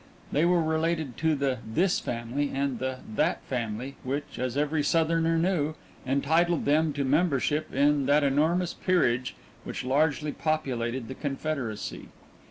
[0.31, 5.37] They were related to the This Family and the That Family, which, as every Southerner
[5.37, 5.75] knew,
[6.07, 12.07] entitled them to membership in that enormous peerage which largely populated the Confederacy.